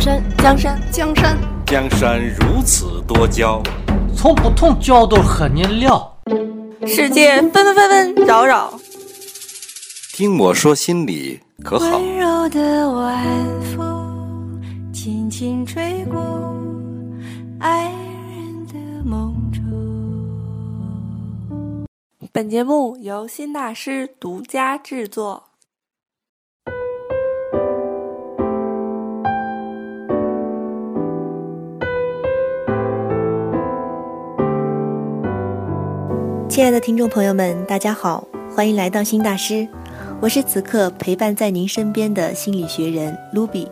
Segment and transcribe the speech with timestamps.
[0.00, 3.62] 江山，江山，江山，江山如此多娇，
[4.16, 6.10] 从不同角度和你聊。
[6.86, 8.72] 世界纷纷纷纷扰扰，
[10.14, 11.98] 听我说心里可好？
[11.98, 13.26] 温柔的晚
[13.76, 16.18] 风轻轻吹过
[17.58, 19.60] 爱人的梦中。
[22.32, 25.49] 本节目由新大师独家制作。
[36.50, 39.68] 亲爱的听众朋友们，大家好，欢迎来到新大师，
[40.20, 43.70] 我是此刻陪伴在您身边的心理学人卢比。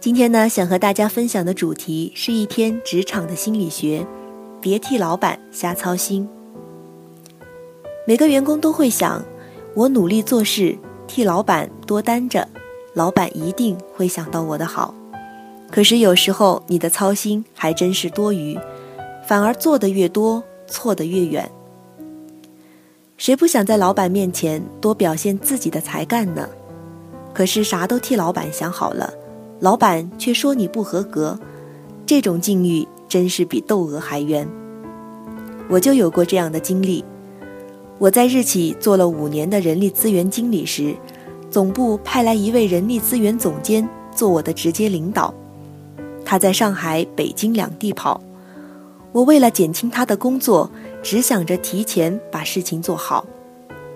[0.00, 4.04] 今天呢，想和大家分享的主题是一篇职场的心理学，
[4.60, 6.28] 别替老板瞎操心。
[8.04, 9.24] 每个员工都会想，
[9.76, 12.48] 我努力做事，替老板多担着，
[12.94, 14.92] 老板一定会想到我的好。
[15.70, 18.58] 可是有时候你的操心还真是多余，
[19.24, 21.48] 反而做的越多，错的越远。
[23.16, 26.46] 谁不想在老板面前多表现自己的才干呢？
[27.32, 29.10] 可是啥都替老板想好了，
[29.58, 31.38] 老板却说你不合格，
[32.04, 34.46] 这种境遇真是比窦娥还冤。
[35.68, 37.02] 我就有过这样的经历。
[37.98, 40.94] 我在日企做了五年的人力资源经理时，
[41.50, 45.32] 总部派来一位人力资源总监做我的直接领导，
[46.22, 48.20] 他在上海、北京两地跑。
[49.12, 50.70] 我为了减轻他的工作，
[51.06, 53.24] 只想着提前把事情做好，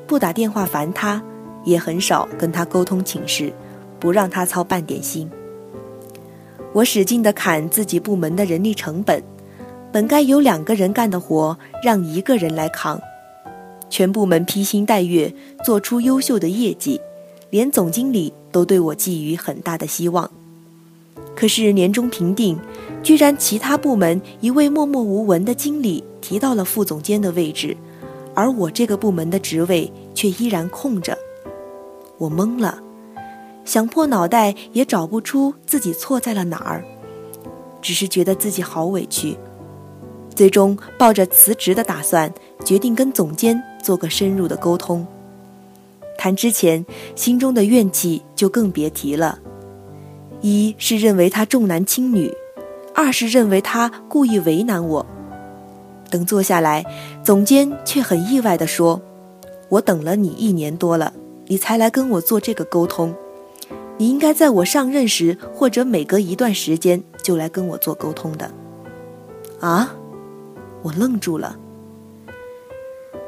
[0.06, 1.20] 不打电话烦他，
[1.64, 3.52] 也很少跟他沟通请示，
[3.98, 5.28] 不让他操半点心。
[6.72, 9.20] 我使劲地砍自己部门的人力成本，
[9.90, 13.00] 本该有两个人干的活，让一个人来扛。
[13.88, 17.00] 全部门披星戴月做出优秀的业绩，
[17.50, 20.30] 连总经理都对我寄予很大的希望。
[21.34, 22.56] 可是年终评定。
[23.02, 27.76] 居然，其他部门一位默默无闻的经理提到了副总监的位置，
[28.36, 31.18] 而我这个部门的职位却依然空着。
[32.18, 32.80] 我懵了，
[33.64, 36.84] 想破脑袋也找不出自己错在了哪儿，
[37.82, 39.36] 只是觉得自己好委屈。
[40.32, 42.32] 最终抱着辞职的打算，
[42.64, 45.04] 决定跟总监做个深入的沟通。
[46.16, 46.86] 谈之前，
[47.16, 49.40] 心中的怨气就更别提了，
[50.42, 52.32] 一是认为他重男轻女。
[52.94, 55.04] 二是认为他故意为难我。
[56.10, 56.84] 等坐下来，
[57.22, 59.00] 总监却很意外地说
[59.70, 61.12] ：“我等了你一年多了，
[61.46, 63.14] 你才来跟我做这个沟通。
[63.96, 68.50] 你应该在我上任时，或者每隔一段时间就来跟我做沟通的。”
[69.60, 69.94] 啊！
[70.82, 71.56] 我愣住了。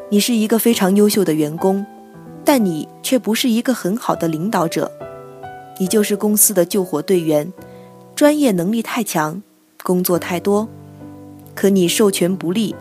[0.08, 1.86] 你是一个非常优秀的员工，
[2.44, 4.90] 但你却不是一个很好的领导者。
[5.78, 7.52] 你就是公司的救火队员，
[8.14, 9.42] 专业能力太强。
[9.82, 10.68] 工作太多，
[11.54, 12.74] 可你授权不力，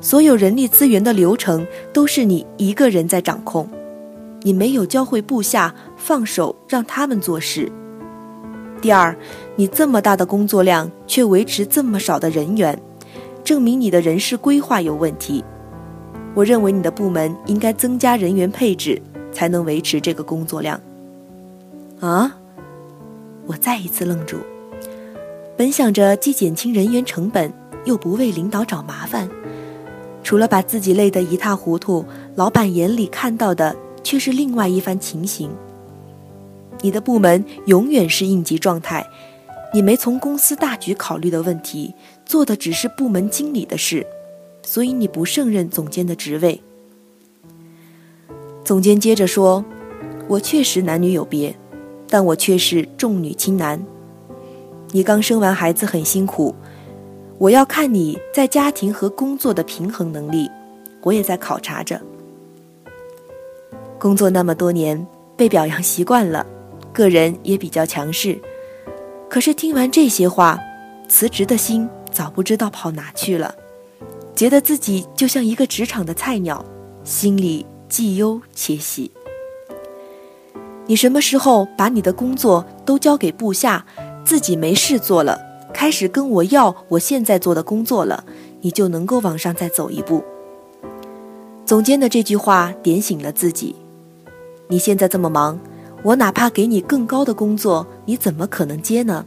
[0.00, 3.68] 所有人力资源的流程都是你一个人在掌控，
[4.42, 7.70] 你没有教会部下放手让他们做事。
[8.80, 9.16] 第二，
[9.56, 12.78] 你这么大的工作量却维持这么少的人员，
[13.42, 15.42] 证明你的人事规划有问题。
[16.34, 19.00] 我认为你的部门应该增加人员配置，
[19.32, 20.80] 才能维持这个工作量。
[22.00, 22.36] 啊！
[23.46, 24.38] 我再一次愣住。
[25.56, 27.52] 本想着既减轻人员成本，
[27.84, 29.28] 又不为领导找麻烦，
[30.22, 35.50] 除了把自己累得一塌糊涂，老板眼里看到的却是另外一番情形。
[36.80, 39.06] 你的部门永远是应急状态，
[39.72, 41.94] 你没从公司大局考虑的问题，
[42.26, 44.06] 做的只是部门经理的事，
[44.62, 46.60] 所以你不胜任总监的职位。
[48.64, 49.64] 总监接着说
[50.26, 51.54] ：“我确实男女有别，
[52.08, 53.84] 但我却是重女轻男。”
[54.92, 56.54] 你刚生完孩子很辛苦，
[57.44, 60.50] 我要看你在家庭和工作的平衡能力，
[61.02, 62.00] 我也在考察着。
[63.98, 65.06] 工作那么多年，
[65.36, 66.46] 被表扬习惯了，
[66.90, 68.40] 个人也比较强势。
[69.28, 70.58] 可是听完这些话，
[71.06, 73.54] 辞职的心早不知道跑哪去了，
[74.34, 76.64] 觉得自己就像一个职场的菜鸟，
[77.04, 79.10] 心里既忧且喜。
[80.86, 83.84] 你什么时候把你的工作都交给部下？
[84.24, 85.38] 自己没事做了，
[85.74, 88.24] 开始跟我要我现在做的工作了，
[88.62, 90.24] 你就能够往上再走一步。
[91.66, 93.74] 总监的这句话点醒了自己。
[94.68, 95.58] 你现在这么忙，
[96.02, 99.26] 我哪怕给你更高的工作，你怎么可能接呢？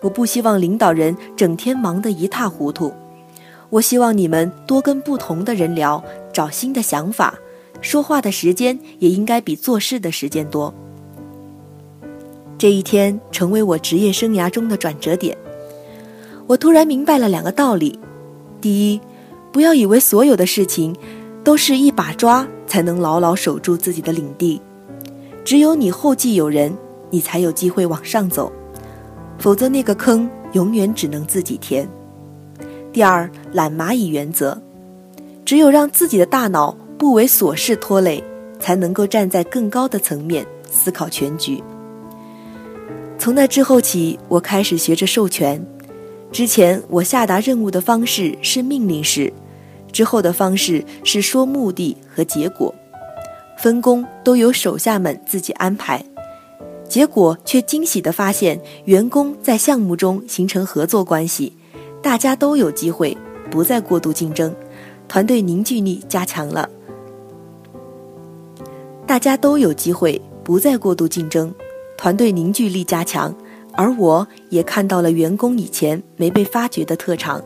[0.00, 2.92] 我不希望领导人整天忙得一塌糊涂，
[3.68, 6.02] 我希望你们多跟不同的人聊，
[6.32, 7.34] 找新的想法，
[7.82, 10.72] 说话的时间也应该比做事的时间多。
[12.60, 15.34] 这一天成为我职业生涯中的转折点。
[16.46, 17.98] 我突然明白了两个道理：
[18.60, 19.00] 第一，
[19.50, 20.94] 不要以为所有的事情
[21.42, 24.60] 都是一把抓才能牢牢守住自己的领地，
[25.42, 26.70] 只有你后继有人，
[27.08, 28.52] 你才有机会往上走，
[29.38, 31.88] 否则那个坑永远只能自己填。
[32.92, 34.60] 第二，懒蚂蚁原则，
[35.46, 38.22] 只有让自己的大脑不为琐事拖累，
[38.58, 41.64] 才能够站在更高的层面思考全局。
[43.20, 45.62] 从那之后起，我开始学着授权。
[46.32, 49.30] 之前我下达任务的方式是命令式，
[49.92, 52.74] 之后的方式是说目的和结果，
[53.58, 56.02] 分工都由手下们自己安排。
[56.88, 61.52] 结果却惊喜地发现，员工在项目中形成合作关系，
[62.02, 63.14] 大家都有机会，
[63.50, 64.56] 不再过度竞争，
[65.06, 66.70] 团队凝聚力加强了。
[69.06, 71.54] 大家都有机会，不再过度竞争。
[72.00, 73.34] 团队凝聚力加强，
[73.74, 77.42] 而我也看到了员工以前没被发掘的特长。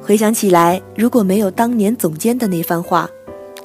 [0.00, 3.06] 回想起来，如果没有当年总监的那番话，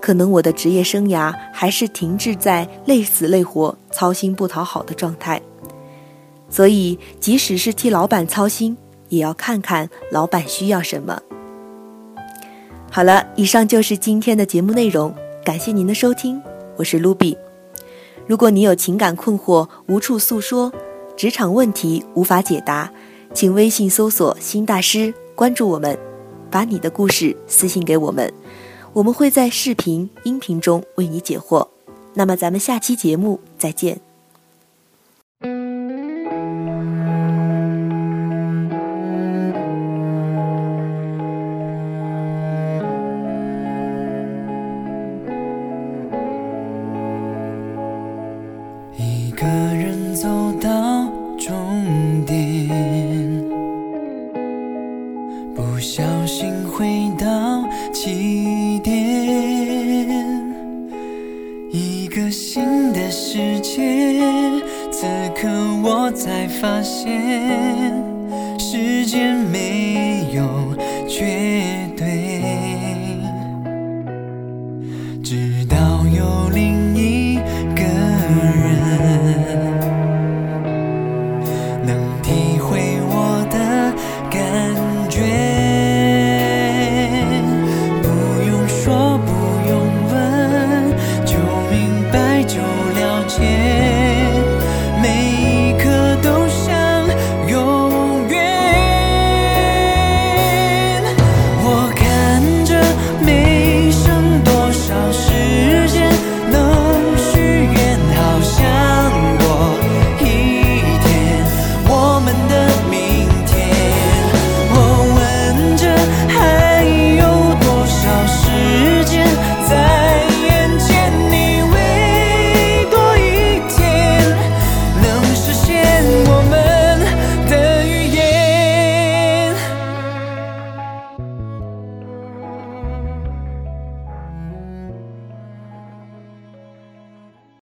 [0.02, 5.42] 可能我的职业生涯还是停滞在累死累活、操心不讨好的状态。
[6.50, 8.76] 所以，即使是替老板操心，
[9.08, 11.22] 也要看看老板需要什么。
[12.92, 16.42] 好了，以上就是今天的节目内容，感谢您的收听，
[16.76, 17.38] 我是卢比。
[18.32, 20.72] 如果你有情感困惑无处诉说，
[21.18, 22.90] 职场问题无法解答，
[23.34, 26.00] 请微信搜索“新大师”，关注我们，
[26.50, 28.34] 把你的故事私信给我们，
[28.94, 31.68] 我们会在视频、音频中为你解惑。
[32.14, 34.00] 那么咱们下期节目再见。
[66.24, 67.10] 才发现
[68.60, 70.78] 时间没有
[71.10, 72.52] 绝对